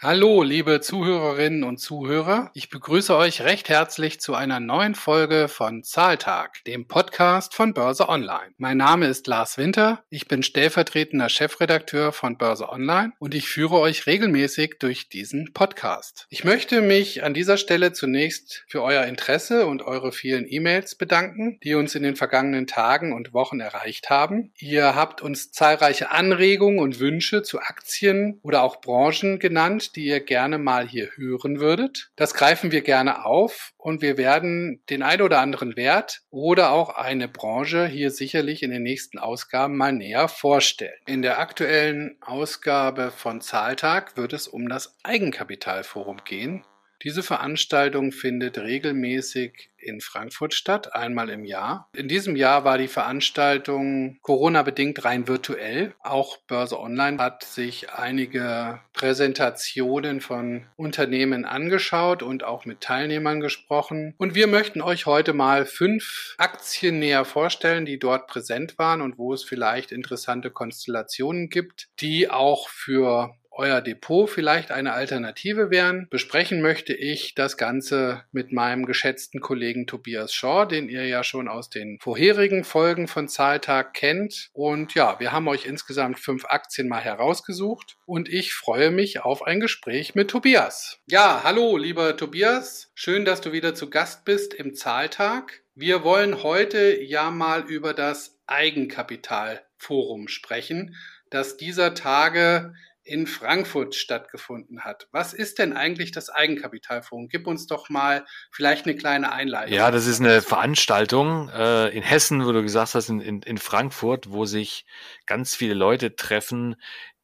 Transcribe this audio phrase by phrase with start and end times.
[0.00, 2.52] Hallo, liebe Zuhörerinnen und Zuhörer.
[2.54, 8.08] Ich begrüße euch recht herzlich zu einer neuen Folge von Zahltag, dem Podcast von Börse
[8.08, 8.52] Online.
[8.58, 10.04] Mein Name ist Lars Winter.
[10.08, 16.28] Ich bin stellvertretender Chefredakteur von Börse Online und ich führe euch regelmäßig durch diesen Podcast.
[16.30, 21.58] Ich möchte mich an dieser Stelle zunächst für euer Interesse und eure vielen E-Mails bedanken,
[21.64, 24.52] die uns in den vergangenen Tagen und Wochen erreicht haben.
[24.60, 30.20] Ihr habt uns zahlreiche Anregungen und Wünsche zu Aktien oder auch Branchen genannt, die ihr
[30.20, 32.10] gerne mal hier hören würdet.
[32.14, 36.90] Das greifen wir gerne auf und wir werden den ein oder anderen Wert oder auch
[36.90, 41.00] eine Branche hier sicherlich in den nächsten Ausgaben mal näher vorstellen.
[41.06, 46.64] In der aktuellen Ausgabe von Zahltag wird es um das Eigenkapitalforum gehen.
[47.04, 51.88] Diese Veranstaltung findet regelmäßig in Frankfurt statt, einmal im Jahr.
[51.94, 55.94] In diesem Jahr war die Veranstaltung Corona-bedingt rein virtuell.
[56.02, 64.14] Auch Börse Online hat sich einige Präsentationen von Unternehmen angeschaut und auch mit Teilnehmern gesprochen.
[64.18, 69.18] Und wir möchten euch heute mal fünf Aktien näher vorstellen, die dort präsent waren und
[69.18, 76.06] wo es vielleicht interessante Konstellationen gibt, die auch für euer Depot vielleicht eine Alternative wären.
[76.10, 81.48] Besprechen möchte ich das Ganze mit meinem geschätzten Kollegen Tobias Shaw, den ihr ja schon
[81.48, 84.50] aus den vorherigen Folgen von Zahltag kennt.
[84.52, 89.42] Und ja, wir haben euch insgesamt fünf Aktien mal herausgesucht und ich freue mich auf
[89.42, 91.00] ein Gespräch mit Tobias.
[91.06, 92.92] Ja, hallo, lieber Tobias.
[92.94, 95.62] Schön, dass du wieder zu Gast bist im Zahltag.
[95.74, 100.94] Wir wollen heute ja mal über das Eigenkapitalforum sprechen,
[101.30, 102.74] das dieser Tage
[103.08, 105.08] in Frankfurt stattgefunden hat.
[105.12, 107.30] Was ist denn eigentlich das Eigenkapitalfonds?
[107.30, 109.74] Gib uns doch mal vielleicht eine kleine Einleitung.
[109.74, 113.58] Ja, das ist eine Veranstaltung äh, in Hessen, wo du gesagt hast, in, in, in
[113.58, 114.84] Frankfurt, wo sich
[115.26, 116.76] ganz viele Leute treffen,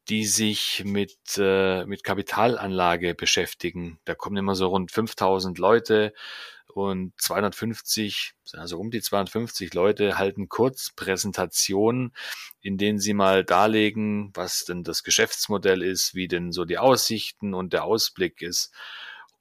[0.09, 3.99] die sich mit, äh, mit Kapitalanlage beschäftigen.
[4.05, 6.13] Da kommen immer so rund 5000 Leute
[6.77, 12.13] und 250, also um die 250 Leute halten Kurzpräsentationen,
[12.61, 17.55] in denen sie mal darlegen, was denn das Geschäftsmodell ist, wie denn so die Aussichten
[17.55, 18.73] und der Ausblick ist.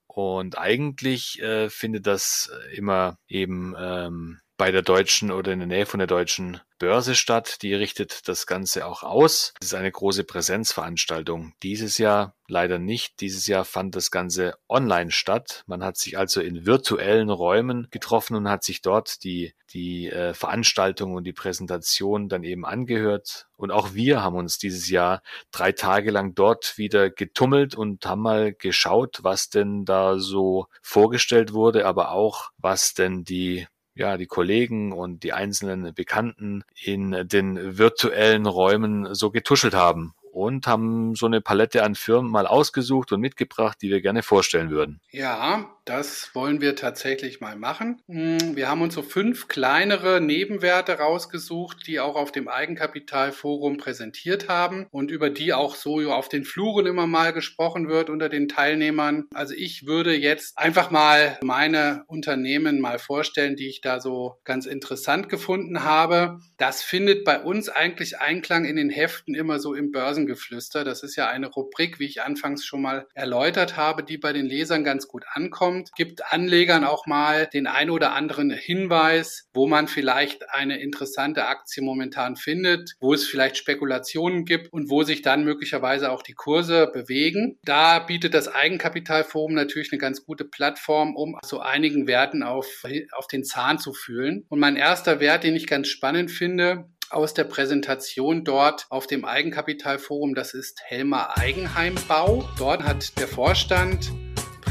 [0.08, 5.86] Und eigentlich äh, findet das immer eben ähm, bei der deutschen oder in der Nähe
[5.86, 7.62] von der deutschen Börse statt.
[7.62, 9.54] Die richtet das Ganze auch aus.
[9.62, 11.54] Es ist eine große Präsenzveranstaltung.
[11.64, 13.22] Dieses Jahr leider nicht.
[13.22, 15.64] Dieses Jahr fand das Ganze online statt.
[15.66, 20.34] Man hat sich also in virtuellen Räumen getroffen und hat sich dort die, die äh,
[20.34, 23.48] Veranstaltung und die Präsentation dann eben angehört.
[23.56, 28.22] Und auch wir haben uns dieses Jahr drei Tage lang dort wieder getummelt und haben
[28.22, 34.26] mal geschaut, was denn da so vorgestellt wurde, aber auch was denn die ja, die
[34.26, 41.28] Kollegen und die einzelnen Bekannten in den virtuellen Räumen so getuschelt haben und haben so
[41.28, 45.00] eine Palette an Firmen mal ausgesucht und mitgebracht, die wir gerne vorstellen würden.
[45.12, 48.02] Ja, das wollen wir tatsächlich mal machen.
[48.08, 54.50] Hm, wir haben uns so fünf kleinere Nebenwerte rausgesucht, die auch auf dem Eigenkapitalforum präsentiert
[54.50, 58.48] haben und über die auch so auf den Fluren immer mal gesprochen wird unter den
[58.48, 59.26] Teilnehmern.
[59.34, 64.66] Also ich würde jetzt einfach mal meine Unternehmen mal vorstellen, die ich da so ganz
[64.66, 66.40] interessant gefunden habe.
[66.58, 70.84] Das findet bei uns eigentlich Einklang in den Heften immer so im Börsen Börsengeflüster.
[70.84, 74.46] Das ist ja eine Rubrik, wie ich anfangs schon mal erläutert habe, die bei den
[74.46, 75.92] Lesern ganz gut ankommt.
[75.96, 81.84] Gibt Anlegern auch mal den ein oder anderen Hinweis, wo man vielleicht eine interessante Aktie
[81.84, 86.90] momentan findet, wo es vielleicht Spekulationen gibt und wo sich dann möglicherweise auch die Kurse
[86.94, 87.58] bewegen.
[87.64, 93.28] Da bietet das Eigenkapitalforum natürlich eine ganz gute Plattform, um so einigen Werten auf, auf
[93.28, 94.46] den Zahn zu fühlen.
[94.50, 99.26] Und mein erster Wert, den ich ganz spannend finde, aus der Präsentation dort auf dem
[99.26, 100.36] Eigenkapitalforum.
[100.36, 102.48] Das ist Helmer Eigenheimbau.
[102.58, 104.12] Dort hat der Vorstand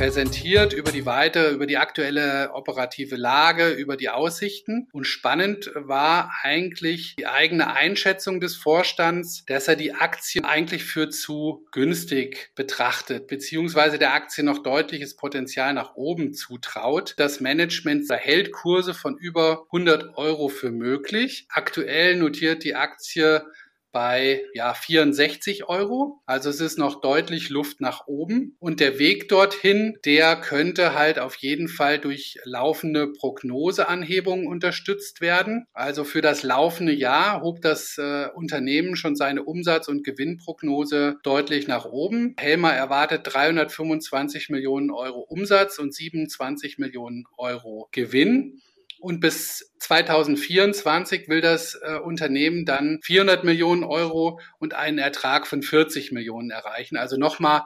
[0.03, 4.89] präsentiert über die weite, über die aktuelle operative Lage, über die Aussichten.
[4.91, 11.09] Und spannend war eigentlich die eigene Einschätzung des Vorstands, dass er die Aktie eigentlich für
[11.09, 17.15] zu günstig betrachtet, beziehungsweise der Aktie noch deutliches Potenzial nach oben zutraut.
[17.17, 21.47] Das Management erhält Kurse von über 100 Euro für möglich.
[21.49, 23.45] Aktuell notiert die Aktie
[23.93, 26.21] bei ja 64 Euro.
[26.27, 28.57] Also es ist noch deutlich Luft nach oben.
[28.59, 35.67] Und der Weg dorthin, der könnte halt auf jeden Fall durch laufende Prognoseanhebungen unterstützt werden.
[35.73, 41.69] Also für das laufende Jahr hob das äh, Unternehmen schon seine Umsatz- und Gewinnprognose deutlich
[41.69, 42.35] nach oben.
[42.39, 48.61] Helmer erwartet 325 Millionen Euro Umsatz und 27 Millionen Euro Gewinn.
[49.03, 55.61] Und bis 2024 will das äh, Unternehmen dann 400 Millionen Euro und einen Ertrag von
[55.61, 56.97] 40 Millionen erreichen.
[56.97, 57.63] Also nochmal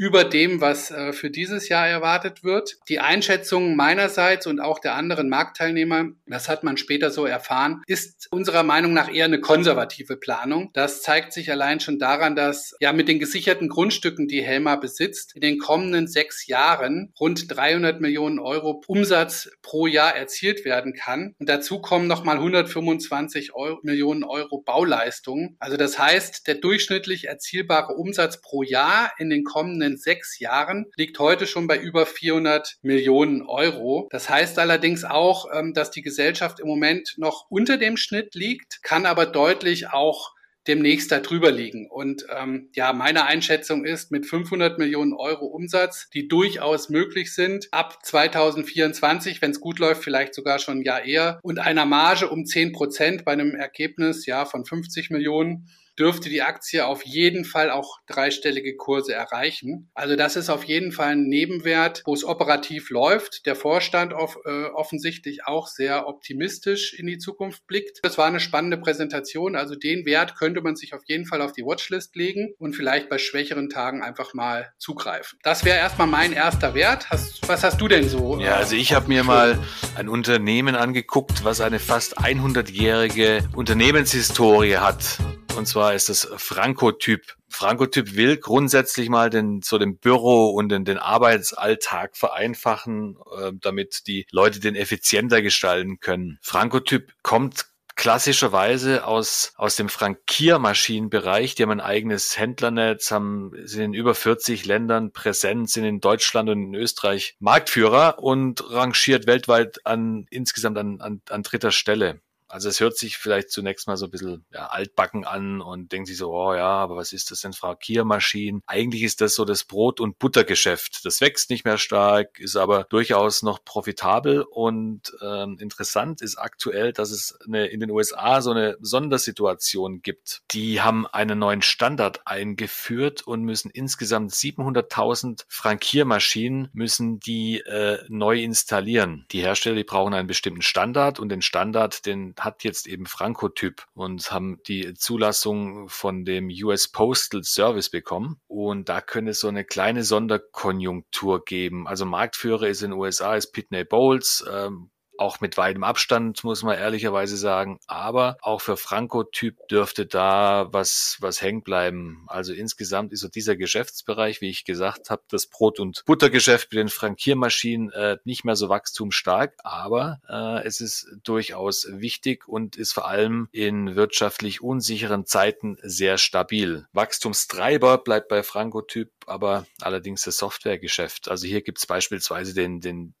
[0.00, 2.78] über dem, was äh, für dieses Jahr erwartet wird.
[2.88, 8.26] Die Einschätzung meinerseits und auch der anderen Marktteilnehmer, das hat man später so erfahren, ist
[8.30, 10.70] unserer Meinung nach eher eine konservative Planung.
[10.72, 15.36] Das zeigt sich allein schon daran, dass ja mit den gesicherten Grundstücken, die Helma besitzt,
[15.36, 21.34] in den kommenden sechs Jahren rund 300 Millionen Euro Umsatz pro Jahr erzielt werden kann.
[21.38, 25.58] Und dazu kommen nochmal 125 Euro, Millionen Euro Bauleistungen.
[25.58, 31.18] Also das heißt, der durchschnittlich erzielbare Umsatz pro Jahr in den kommenden sechs Jahren liegt
[31.18, 34.08] heute schon bei über 400 Millionen Euro.
[34.10, 38.82] Das heißt allerdings auch, ähm, dass die Gesellschaft im Moment noch unter dem Schnitt liegt,
[38.82, 40.34] kann aber deutlich auch
[40.68, 41.88] demnächst darüber liegen.
[41.90, 47.68] Und ähm, ja, meine Einschätzung ist, mit 500 Millionen Euro Umsatz, die durchaus möglich sind,
[47.72, 52.28] ab 2024, wenn es gut läuft, vielleicht sogar schon ein Jahr eher, und einer Marge
[52.28, 55.68] um 10 Prozent bei einem Ergebnis ja von 50 Millionen,
[56.00, 59.90] dürfte die Aktie auf jeden Fall auch dreistellige Kurse erreichen.
[59.94, 63.44] Also das ist auf jeden Fall ein Nebenwert, wo es operativ läuft.
[63.44, 67.98] Der Vorstand auf, äh, offensichtlich auch sehr optimistisch in die Zukunft blickt.
[68.02, 69.56] Das war eine spannende Präsentation.
[69.56, 73.10] Also den Wert könnte man sich auf jeden Fall auf die Watchlist legen und vielleicht
[73.10, 75.38] bei schwächeren Tagen einfach mal zugreifen.
[75.42, 77.10] Das wäre erstmal mein erster Wert.
[77.10, 78.40] Hast, was hast du denn so?
[78.40, 79.58] Ja, also ich habe mir mal
[79.96, 85.18] ein Unternehmen angeguckt, was eine fast 100-jährige Unternehmenshistorie hat.
[85.56, 87.36] Und zwar ist es Frankotyp.
[87.48, 94.06] Frankotyp will grundsätzlich mal den, so den Büro und den, den Arbeitsalltag vereinfachen, äh, damit
[94.06, 96.38] die Leute den effizienter gestalten können.
[96.40, 97.66] Frankotyp kommt
[98.00, 101.54] klassischerweise aus, aus dem Frankiermaschinenbereich.
[101.54, 106.48] Die haben ein eigenes Händlernetz, haben, sind in über 40 Ländern präsent, sind in Deutschland
[106.48, 112.22] und in Österreich Marktführer und rangiert weltweit an, insgesamt an, an, an dritter Stelle.
[112.50, 116.08] Also es hört sich vielleicht zunächst mal so ein bisschen ja, altbacken an und denkt
[116.08, 118.62] sich so, oh ja, aber was ist das denn Frankiermaschinen?
[118.66, 121.04] Eigentlich ist das so das Brot- und Buttergeschäft.
[121.04, 126.92] Das wächst nicht mehr stark, ist aber durchaus noch profitabel und ähm, interessant ist aktuell,
[126.92, 130.42] dass es eine, in den USA so eine Sondersituation gibt.
[130.50, 138.40] Die haben einen neuen Standard eingeführt und müssen insgesamt 700.000 Frankiermaschinen müssen die äh, neu
[138.40, 139.26] installieren.
[139.30, 143.86] Die Hersteller, die brauchen einen bestimmten Standard und den Standard, den hat jetzt eben Frankotyp
[143.94, 148.40] und haben die Zulassung von dem US Postal Service bekommen.
[148.46, 151.86] Und da könnte es so eine kleine Sonderkonjunktur geben.
[151.86, 154.44] Also Marktführer ist in den USA ist Pitney Bowles.
[154.50, 154.90] Ähm,
[155.20, 157.78] auch mit weitem Abstand, muss man ehrlicherweise sagen.
[157.86, 162.24] Aber auch für Franco-Typ dürfte da was, was hängen bleiben.
[162.26, 166.78] Also insgesamt ist so dieser Geschäftsbereich, wie ich gesagt habe, das Brot- und Buttergeschäft mit
[166.78, 172.92] den Frankiermaschinen äh, nicht mehr so wachstumsstark, aber äh, es ist durchaus wichtig und ist
[172.92, 176.86] vor allem in wirtschaftlich unsicheren Zeiten sehr stabil.
[176.92, 181.30] Wachstumstreiber bleibt bei Franco-Typ aber allerdings das Softwaregeschäft.
[181.30, 183.14] Also hier gibt es beispielsweise den, den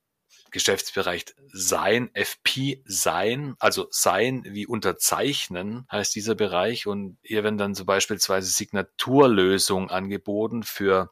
[0.50, 6.86] Geschäftsbereich Sein, FP Sein, also Sein wie unterzeichnen heißt dieser Bereich.
[6.86, 11.10] Und hier werden dann so beispielsweise Signaturlösungen angeboten für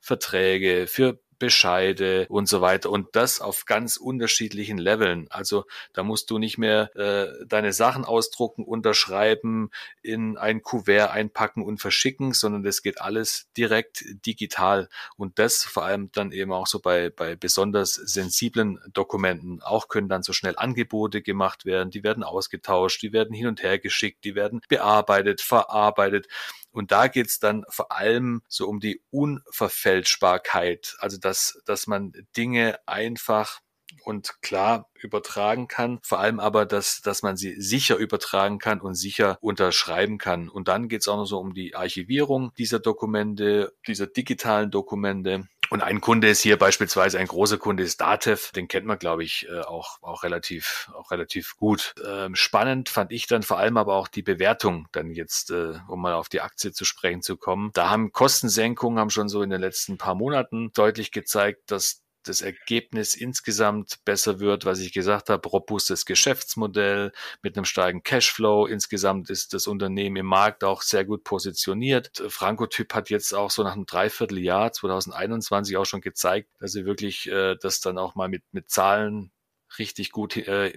[0.00, 2.90] Verträge, für Bescheide und so weiter.
[2.90, 5.26] Und das auf ganz unterschiedlichen Leveln.
[5.30, 9.70] Also da musst du nicht mehr äh, deine Sachen ausdrucken, unterschreiben,
[10.02, 14.88] in ein Kuvert einpacken und verschicken, sondern das geht alles direkt digital.
[15.16, 19.62] Und das vor allem dann eben auch so bei, bei besonders sensiblen Dokumenten.
[19.62, 23.62] Auch können dann so schnell Angebote gemacht werden, die werden ausgetauscht, die werden hin und
[23.62, 26.28] her geschickt, die werden bearbeitet, verarbeitet.
[26.72, 32.78] Und da geht's dann vor allem so um die Unverfälschbarkeit, also dass, dass man Dinge
[32.86, 33.60] einfach
[34.04, 38.94] und klar übertragen kann, vor allem aber, dass, dass man sie sicher übertragen kann und
[38.94, 40.48] sicher unterschreiben kann.
[40.48, 45.48] Und dann geht's auch noch so um die Archivierung dieser Dokumente, dieser digitalen Dokumente.
[45.70, 49.22] Und ein Kunde ist hier beispielsweise, ein großer Kunde ist Datev, den kennt man, glaube
[49.22, 51.94] ich, äh, auch, auch relativ, auch relativ gut.
[52.04, 56.02] Ähm, spannend fand ich dann vor allem aber auch die Bewertung dann jetzt, äh, um
[56.02, 57.70] mal auf die Aktie zu sprechen zu kommen.
[57.72, 62.42] Da haben Kostensenkungen haben schon so in den letzten paar Monaten deutlich gezeigt, dass das
[62.42, 67.12] Ergebnis insgesamt besser wird, was ich gesagt habe, robustes Geschäftsmodell
[67.42, 68.66] mit einem starken Cashflow.
[68.66, 72.22] Insgesamt ist das Unternehmen im Markt auch sehr gut positioniert.
[72.28, 77.28] Frankotyp hat jetzt auch so nach einem Dreivierteljahr 2021 auch schon gezeigt, dass sie wirklich
[77.30, 79.32] äh, das dann auch mal mit, mit Zahlen
[79.78, 80.72] richtig gut äh,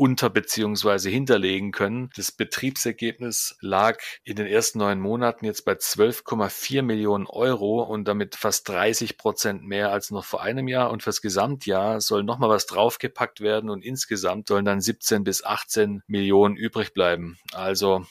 [0.00, 2.08] unter beziehungsweise hinterlegen können.
[2.16, 8.34] Das Betriebsergebnis lag in den ersten neun Monaten jetzt bei 12,4 Millionen Euro und damit
[8.34, 10.90] fast 30 Prozent mehr als noch vor einem Jahr.
[10.90, 16.02] Und fürs Gesamtjahr soll nochmal was draufgepackt werden und insgesamt sollen dann 17 bis 18
[16.06, 17.36] Millionen übrig bleiben.
[17.52, 18.06] Also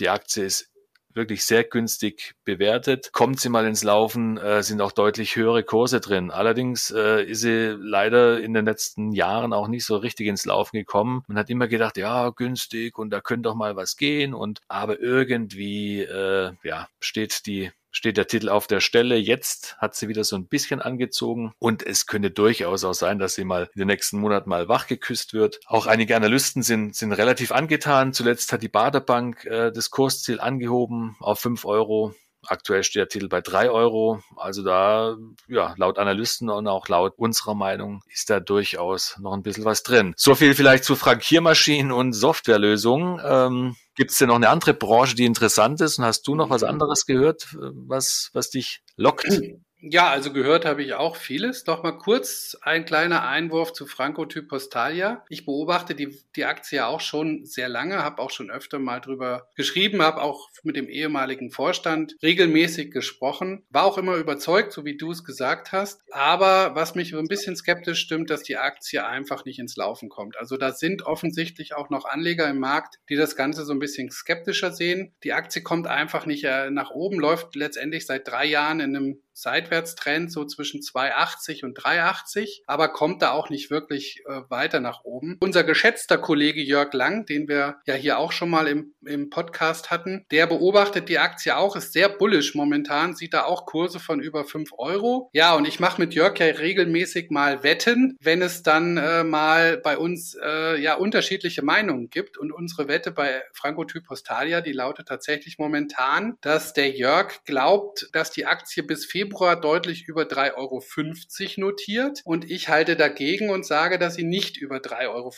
[0.00, 0.72] die Aktie ist
[1.18, 3.10] wirklich sehr günstig bewertet.
[3.12, 6.30] Kommt sie mal ins Laufen, äh, sind auch deutlich höhere Kurse drin.
[6.30, 10.76] Allerdings äh, ist sie leider in den letzten Jahren auch nicht so richtig ins Laufen
[10.78, 11.22] gekommen.
[11.26, 15.00] Man hat immer gedacht, ja, günstig und da könnte doch mal was gehen und aber
[15.00, 19.16] irgendwie äh, ja, steht die steht der Titel auf der Stelle.
[19.16, 23.34] Jetzt hat sie wieder so ein bisschen angezogen und es könnte durchaus auch sein, dass
[23.34, 25.58] sie mal in den nächsten Monaten mal wachgeküsst wird.
[25.66, 28.12] Auch einige Analysten sind, sind relativ angetan.
[28.12, 32.14] Zuletzt hat die Baderbank äh, das Kursziel angehoben auf fünf Euro.
[32.46, 34.22] Aktuell steht der Titel bei drei Euro.
[34.36, 35.16] Also da,
[35.48, 39.82] ja, laut Analysten und auch laut unserer Meinung ist da durchaus noch ein bisschen was
[39.82, 40.14] drin.
[40.16, 43.20] So viel vielleicht zu Frankiermaschinen und Softwarelösungen.
[43.24, 45.98] Ähm, Gibt es denn noch eine andere Branche, die interessant ist?
[45.98, 46.68] Und hast du noch was mhm.
[46.68, 49.40] anderes gehört, was, was dich lockt?
[49.80, 51.62] Ja, also gehört habe ich auch vieles.
[51.62, 55.24] Doch mal kurz ein kleiner Einwurf zu Franco-Typ Postalia.
[55.28, 59.48] Ich beobachte die, die Aktie auch schon sehr lange, habe auch schon öfter mal drüber
[59.54, 64.96] geschrieben, habe auch mit dem ehemaligen Vorstand regelmäßig gesprochen, war auch immer überzeugt, so wie
[64.96, 66.02] du es gesagt hast.
[66.10, 70.36] Aber was mich ein bisschen skeptisch stimmt, dass die Aktie einfach nicht ins Laufen kommt.
[70.38, 74.10] Also da sind offensichtlich auch noch Anleger im Markt, die das Ganze so ein bisschen
[74.10, 75.14] skeptischer sehen.
[75.22, 79.22] Die Aktie kommt einfach nicht äh, nach oben, läuft letztendlich seit drei Jahren in einem
[79.38, 85.04] Seitwärtstrend so zwischen 2,80 und 3,80, aber kommt da auch nicht wirklich äh, weiter nach
[85.04, 85.36] oben.
[85.40, 89.90] Unser geschätzter Kollege Jörg Lang, den wir ja hier auch schon mal im, im Podcast
[89.92, 94.20] hatten, der beobachtet die Aktie auch, ist sehr bullisch momentan, sieht da auch Kurse von
[94.20, 95.30] über 5 Euro.
[95.32, 99.76] Ja, und ich mache mit Jörg ja regelmäßig mal Wetten, wenn es dann äh, mal
[99.78, 102.38] bei uns äh, ja unterschiedliche Meinungen gibt.
[102.38, 108.08] Und unsere Wette bei Franco Typ Postalia, die lautet tatsächlich momentan, dass der Jörg glaubt,
[108.12, 113.50] dass die Aktie bis Februar Februar deutlich über 3,50 Euro notiert und ich halte dagegen
[113.50, 115.32] und sage, dass sie nicht über 3,50 Euro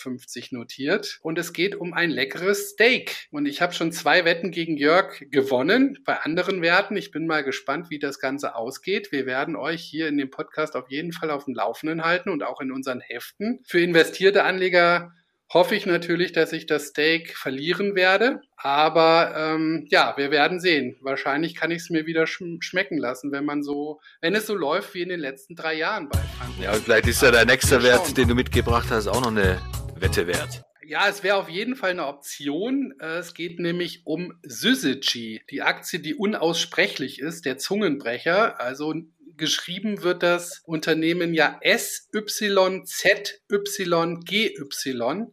[0.61, 3.27] notiert und es geht um ein leckeres Steak.
[3.33, 6.97] Und ich habe schon zwei Wetten gegen Jörg gewonnen bei anderen Werten.
[6.97, 9.11] Ich bin mal gespannt, wie das Ganze ausgeht.
[9.11, 12.45] Wir werden euch hier in dem Podcast auf jeden Fall auf dem Laufenden halten und
[12.45, 13.59] auch in unseren Heften.
[13.67, 15.13] Für investierte Anleger
[15.53, 18.41] hoffe ich natürlich, dass ich das Steak verlieren werde.
[18.57, 20.97] Aber ähm, ja, wir werden sehen.
[21.01, 24.55] Wahrscheinlich kann ich es mir wieder sch schmecken lassen, wenn man so, wenn es so
[24.55, 26.65] läuft wie in den letzten drei Jahren bei Frankfurt.
[26.65, 29.61] Ja, und vielleicht ist ja der nächste Wert, den du mitgebracht hast, auch noch eine
[29.97, 30.63] Wette wert.
[30.87, 32.95] Ja, es wäre auf jeden Fall eine Option.
[32.99, 38.61] Äh, es geht nämlich um Syzygy, die Aktie, die unaussprechlich ist, der Zungenbrecher.
[38.61, 38.95] Also
[39.41, 42.55] geschrieben wird das Unternehmen ja SYZYGY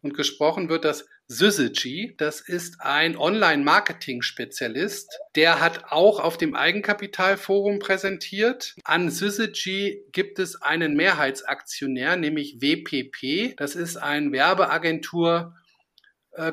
[0.02, 2.16] und gesprochen wird das Syzygy.
[2.18, 5.20] Das ist ein Online-Marketing-Spezialist.
[5.36, 8.76] Der hat auch auf dem Eigenkapitalforum präsentiert.
[8.86, 13.56] An Syzygy gibt es einen Mehrheitsaktionär, nämlich WPP.
[13.58, 15.54] Das ist ein Werbeagentur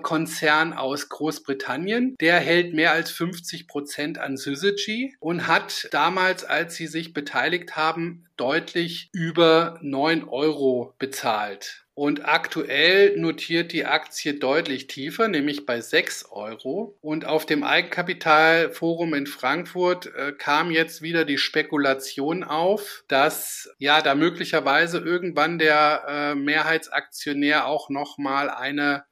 [0.02, 2.16] Konzern aus Großbritannien.
[2.20, 7.76] Der hält mehr als 50 Prozent an Syzygy und hat damals, als sie sich beteiligt
[7.76, 11.84] haben, deutlich über 9 Euro bezahlt.
[11.96, 16.98] Und aktuell notiert die Aktie deutlich tiefer, nämlich bei 6 Euro.
[17.00, 24.02] Und auf dem Eigenkapitalforum in Frankfurt äh, kam jetzt wieder die Spekulation auf, dass ja
[24.02, 29.04] da möglicherweise irgendwann der äh, Mehrheitsaktionär auch nochmal eine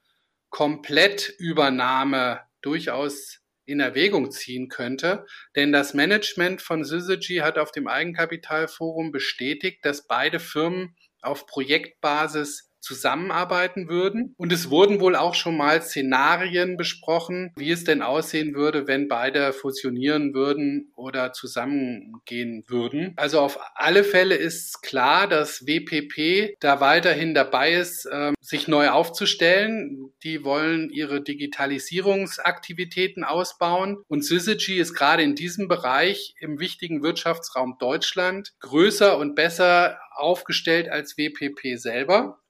[0.52, 5.26] Komplettübernahme durchaus in Erwägung ziehen könnte.
[5.56, 12.70] Denn das Management von Syzygy hat auf dem Eigenkapitalforum bestätigt, dass beide Firmen auf Projektbasis
[12.82, 14.34] zusammenarbeiten würden.
[14.36, 19.08] Und es wurden wohl auch schon mal Szenarien besprochen, wie es denn aussehen würde, wenn
[19.08, 23.14] beide fusionieren würden oder zusammengehen würden.
[23.16, 28.90] Also auf alle Fälle ist klar, dass WPP da weiterhin dabei ist, äh, sich neu
[28.90, 30.12] aufzustellen.
[30.24, 33.98] Die wollen ihre Digitalisierungsaktivitäten ausbauen.
[34.08, 40.88] Und Syzygy ist gerade in diesem Bereich im wichtigen Wirtschaftsraum Deutschland größer und besser aufgestellt
[40.88, 42.41] als WPP selber.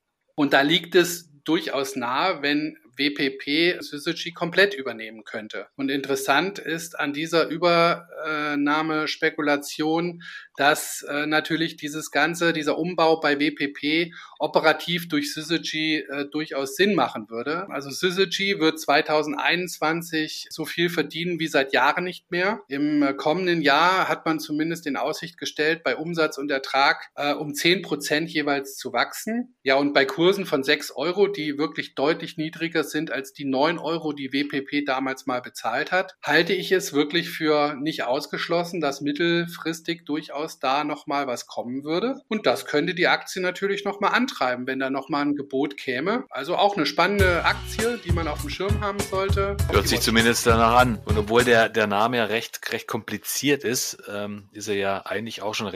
[0.42, 5.66] Und da liegt es durchaus nahe, wenn WPP Syzygy komplett übernehmen könnte.
[5.76, 10.22] Und interessant ist an dieser Übernahmespekulation,
[10.56, 16.94] dass äh, natürlich dieses ganze, dieser Umbau bei WPP operativ durch Syzygy äh, durchaus Sinn
[16.94, 17.68] machen würde.
[17.70, 22.60] Also Syzygy wird 2021 so viel verdienen wie seit Jahren nicht mehr.
[22.68, 27.54] Im äh, kommenden Jahr hat man zumindest in Aussicht gestellt, bei Umsatz und Ertrag um
[27.54, 29.54] 10 Prozent jeweils zu wachsen.
[29.62, 33.44] Ja, und bei Kursen von 6 Euro, die wirklich deutlich niedriger günstiger sind als die
[33.44, 38.80] 9 Euro, die WPP damals mal bezahlt hat, halte ich es wirklich für nicht ausgeschlossen,
[38.80, 42.20] dass mittelfristig durchaus da nochmal was kommen würde.
[42.28, 46.24] Und das könnte die Aktie natürlich nochmal antreiben, wenn da nochmal ein Gebot käme.
[46.30, 49.56] Also auch eine spannende Aktie, die man auf dem Schirm haben sollte.
[49.70, 50.98] Hört sich zumindest danach an.
[51.04, 55.42] Und obwohl der, der Name ja recht, recht kompliziert ist, ähm, ist er ja eigentlich
[55.42, 55.72] auch schon,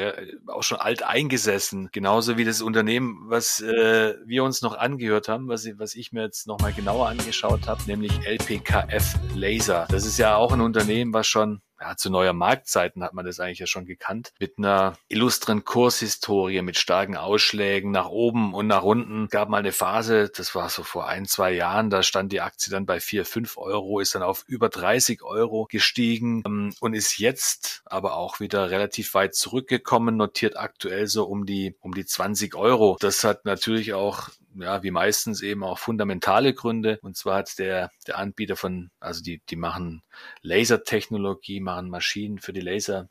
[0.48, 1.88] auch schon alt eingesessen.
[1.92, 6.22] Genauso wie das Unternehmen, was äh, wir uns noch angehört haben, was, was ich mir
[6.22, 9.86] jetzt nochmal genauer angeschaut habe, nämlich LPKF Laser.
[9.90, 13.40] Das ist ja auch ein Unternehmen, was schon ja, zu neuer Marktzeiten hat man das
[13.40, 18.82] eigentlich ja schon gekannt, mit einer illustren Kurshistorie, mit starken Ausschlägen nach oben und nach
[18.82, 19.28] unten.
[19.28, 22.70] Gab mal eine Phase, das war so vor ein, zwei Jahren, da stand die Aktie
[22.70, 27.18] dann bei vier, fünf Euro, ist dann auf über 30 Euro gestiegen ähm, und ist
[27.18, 32.54] jetzt aber auch wieder relativ weit zurückgekommen, notiert aktuell so um die, um die 20
[32.54, 32.96] Euro.
[33.00, 36.98] Das hat natürlich auch ja, wie meistens eben auch fundamentale Gründe.
[37.02, 40.02] Und zwar hat der, der Anbieter von, also die, die machen
[40.42, 43.10] Lasertechnologie, machen Maschinen für die Laser,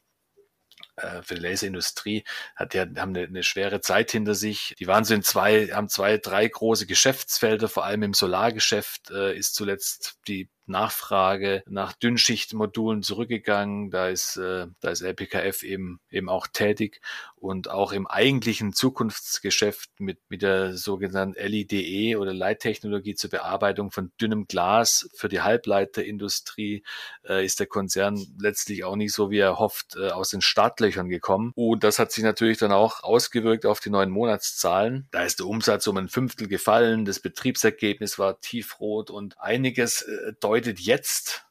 [0.97, 2.23] äh, für die Laserindustrie,
[2.55, 4.75] hat ja, haben eine, eine schwere Zeit hinter sich.
[4.79, 9.37] Die waren so in zwei, haben zwei, drei große Geschäftsfelder, vor allem im Solargeschäft äh,
[9.37, 13.91] ist zuletzt die Nachfrage nach Dünnschichtmodulen zurückgegangen.
[13.91, 17.01] Da ist, äh, da ist LPKF eben, eben auch tätig
[17.45, 24.11] und auch im eigentlichen Zukunftsgeschäft mit, mit der sogenannten LIDE oder Leittechnologie zur Bearbeitung von
[24.19, 26.83] dünnem Glas für die Halbleiterindustrie
[27.27, 31.07] äh, ist der Konzern letztlich auch nicht so, wie er hofft, äh, aus den Startlöchern
[31.07, 31.51] gekommen.
[31.55, 35.07] Und das hat sich natürlich dann auch ausgewirkt auf die neuen Monatszahlen.
[35.11, 40.33] Da ist der Umsatz um ein Fünftel gefallen, das Betriebsergebnis war tiefrot und einiges äh,
[40.55, 41.44] deutet jetzt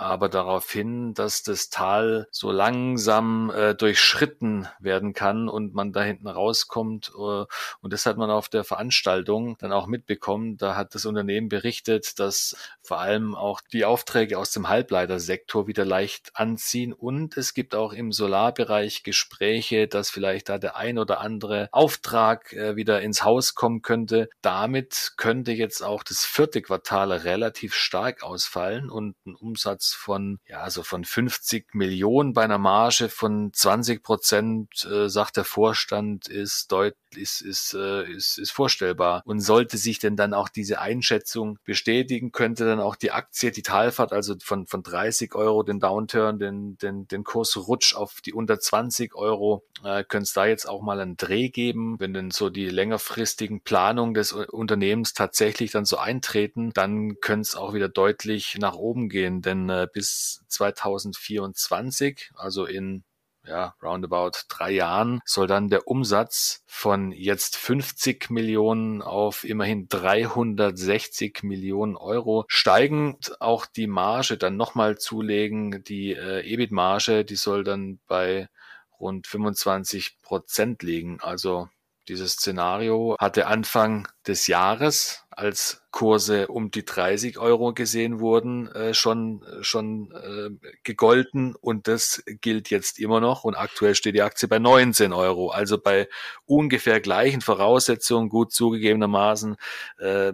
[0.00, 6.02] aber darauf hin, dass das Tal so langsam äh, durchschritten werden kann und man da
[6.02, 7.12] hinten rauskommt.
[7.14, 7.44] Äh,
[7.80, 10.56] und das hat man auf der Veranstaltung dann auch mitbekommen.
[10.56, 15.84] Da hat das Unternehmen berichtet, dass vor allem auch die Aufträge aus dem Halbleitersektor wieder
[15.84, 16.94] leicht anziehen.
[16.94, 22.54] Und es gibt auch im Solarbereich Gespräche, dass vielleicht da der ein oder andere Auftrag
[22.54, 24.30] äh, wieder ins Haus kommen könnte.
[24.40, 30.68] Damit könnte jetzt auch das vierte Quartal relativ stark ausfallen und ein Umsatz von, ja,
[30.70, 36.72] so von 50 Millionen bei einer Marge von 20 Prozent, äh, sagt der Vorstand, ist
[36.72, 39.22] deutlich, ist, ist, äh, ist, ist vorstellbar.
[39.24, 43.62] Und sollte sich denn dann auch diese Einschätzung bestätigen, könnte dann auch die Aktie, die
[43.62, 48.58] Talfahrt, also von, von 30 Euro den Downturn, den, den, den Kursrutsch auf die unter
[48.58, 51.98] 20 Euro, äh, könnte es da jetzt auch mal einen Dreh geben.
[51.98, 57.56] Wenn denn so die längerfristigen Planungen des Unternehmens tatsächlich dann so eintreten, dann könnte es
[57.56, 63.04] auch wieder deutlich nach oben gehen, denn äh, bis 2024, also in
[63.50, 71.42] ja, roundabout drei Jahren soll dann der Umsatz von jetzt 50 Millionen auf immerhin 360
[71.42, 73.18] Millionen Euro steigen.
[73.40, 75.82] Auch die Marge dann nochmal zulegen.
[75.82, 78.48] Die äh, EBIT-Marge, die soll dann bei
[79.00, 81.18] rund 25 Prozent liegen.
[81.20, 81.68] Also
[82.08, 88.94] dieses Szenario hatte Anfang des Jahres, als Kurse um die 30 Euro gesehen wurden, äh,
[88.94, 91.54] schon, schon äh, gegolten.
[91.54, 93.44] Und das gilt jetzt immer noch.
[93.44, 96.08] Und aktuell steht die Aktie bei 19 Euro, also bei
[96.44, 99.56] ungefähr gleichen Voraussetzungen, gut zugegebenermaßen
[99.98, 100.32] äh,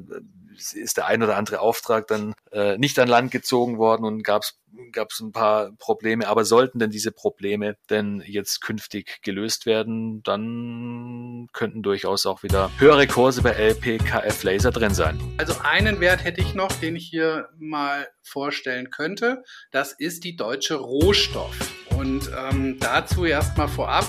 [0.57, 4.43] ist der ein oder andere Auftrag dann äh, nicht an Land gezogen worden und gab
[4.43, 11.49] es ein paar Probleme, aber sollten denn diese Probleme denn jetzt künftig gelöst werden, dann
[11.53, 15.19] könnten durchaus auch wieder höhere Kurse bei LPKF Laser drin sein.
[15.39, 19.45] Also einen Wert hätte ich noch, den ich hier mal vorstellen könnte.
[19.71, 21.57] Das ist die deutsche Rohstoff.
[21.97, 24.07] Und ähm, dazu erstmal vorab.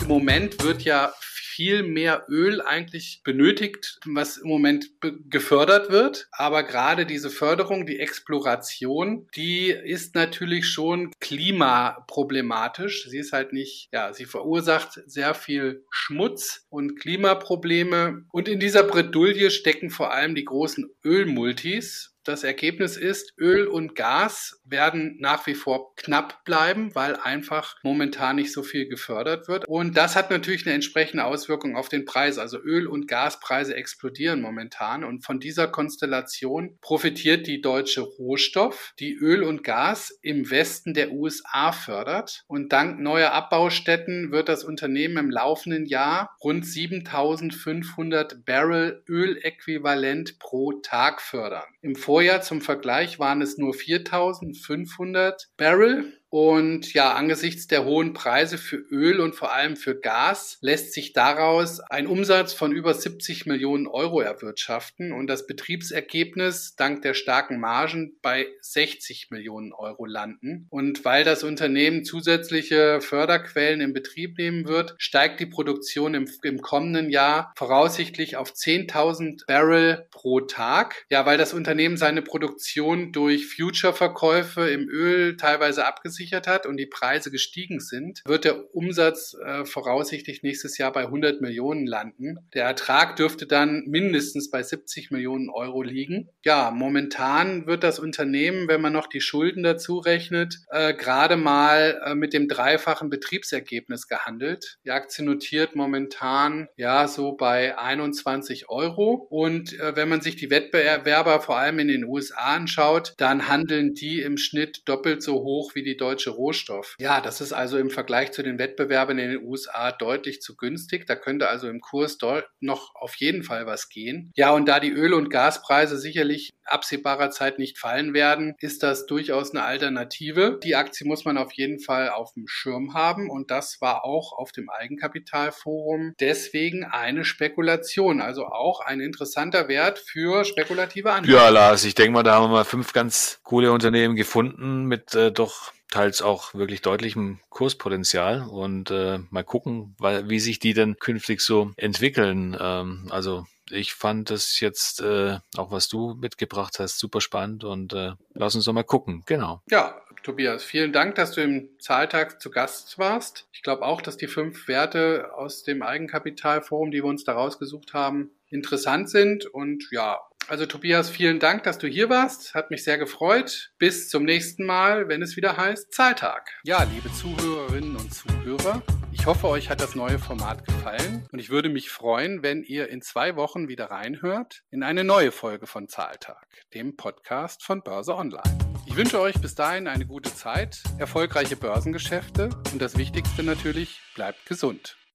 [0.00, 1.12] Im Moment wird ja
[1.54, 4.90] viel mehr Öl eigentlich benötigt, was im Moment
[5.30, 6.26] gefördert wird.
[6.32, 13.08] Aber gerade diese Förderung, die Exploration, die ist natürlich schon klimaproblematisch.
[13.08, 18.24] Sie ist halt nicht, ja, sie verursacht sehr viel Schmutz und Klimaprobleme.
[18.32, 23.94] Und in dieser Bredouille stecken vor allem die großen Ölmultis, das Ergebnis ist, Öl und
[23.94, 29.66] Gas werden nach wie vor knapp bleiben, weil einfach momentan nicht so viel gefördert wird.
[29.68, 32.38] Und das hat natürlich eine entsprechende Auswirkung auf den Preis.
[32.38, 35.04] Also Öl- und Gaspreise explodieren momentan.
[35.04, 41.12] Und von dieser Konstellation profitiert die deutsche Rohstoff, die Öl und Gas im Westen der
[41.12, 42.44] USA fördert.
[42.46, 50.72] Und dank neuer Abbaustätten wird das Unternehmen im laufenden Jahr rund 7500 Barrel Öläquivalent pro
[50.72, 51.64] Tag fördern.
[51.82, 58.58] Im Vorjahr zum Vergleich waren es nur 4500 Barrel Und ja, angesichts der hohen Preise
[58.58, 63.46] für Öl und vor allem für Gas lässt sich daraus ein Umsatz von über 70
[63.46, 70.66] Millionen Euro erwirtschaften und das Betriebsergebnis dank der starken Margen bei 60 Millionen Euro landen.
[70.70, 76.60] Und weil das Unternehmen zusätzliche Förderquellen in Betrieb nehmen wird, steigt die Produktion im, im
[76.60, 81.06] kommenden Jahr voraussichtlich auf 10.000 Barrel pro Tag.
[81.10, 86.86] Ja, weil das Unternehmen seine Produktion durch Future-Verkäufe im Öl teilweise abgesichert hat und die
[86.86, 92.38] Preise gestiegen sind, wird der Umsatz äh, voraussichtlich nächstes Jahr bei 100 Millionen landen.
[92.54, 96.28] Der Ertrag dürfte dann mindestens bei 70 Millionen Euro liegen.
[96.44, 102.00] Ja, momentan wird das Unternehmen, wenn man noch die Schulden dazu rechnet, äh, gerade mal
[102.04, 104.78] äh, mit dem dreifachen Betriebsergebnis gehandelt.
[104.84, 109.26] Die Aktie notiert momentan ja so bei 21 Euro.
[109.30, 113.94] Und äh, wenn man sich die Wettbewerber vor allem in den USA anschaut, dann handeln
[113.94, 116.94] die im Schnitt doppelt so hoch wie die deutsche Rohstoff.
[116.98, 121.06] Ja, das ist also im Vergleich zu den Wettbewerbern in den USA deutlich zu günstig.
[121.06, 124.32] Da könnte also im Kurs dort noch auf jeden Fall was gehen.
[124.36, 129.06] Ja, und da die Öl- und Gaspreise sicherlich absehbarer Zeit nicht fallen werden, ist das
[129.06, 130.60] durchaus eine Alternative.
[130.62, 134.32] Die Aktie muss man auf jeden Fall auf dem Schirm haben und das war auch
[134.32, 141.36] auf dem Eigenkapitalforum deswegen eine Spekulation, also auch ein interessanter Wert für spekulative Anleger.
[141.36, 145.14] Ja, Lars, ich denke mal, da haben wir mal fünf ganz coole Unternehmen gefunden mit
[145.14, 150.74] äh, doch teils auch wirklich deutlichem Kurspotenzial und äh, mal gucken, weil, wie sich die
[150.74, 152.56] denn künftig so entwickeln.
[152.58, 157.92] Ähm, also ich fand das jetzt, äh, auch was du mitgebracht hast, super spannend und
[157.92, 159.22] äh, lass uns doch mal gucken.
[159.26, 159.62] Genau.
[159.70, 163.46] Ja, Tobias, vielen Dank, dass du im Zahltag zu Gast warst.
[163.52, 167.92] Ich glaube auch, dass die fünf Werte aus dem Eigenkapitalforum, die wir uns da rausgesucht
[167.92, 172.54] haben, interessant sind und ja, also Tobias, vielen Dank, dass du hier warst.
[172.54, 173.72] Hat mich sehr gefreut.
[173.78, 176.50] Bis zum nächsten Mal, wenn es wieder heißt Zahltag.
[176.64, 181.48] Ja, liebe Zuhörerinnen und Zuhörer, ich hoffe, euch hat das neue Format gefallen und ich
[181.48, 185.88] würde mich freuen, wenn ihr in zwei Wochen wieder reinhört in eine neue Folge von
[185.88, 188.58] Zahltag, dem Podcast von Börse Online.
[188.86, 194.44] Ich wünsche euch bis dahin eine gute Zeit, erfolgreiche Börsengeschäfte und das Wichtigste natürlich, bleibt
[194.44, 194.98] gesund.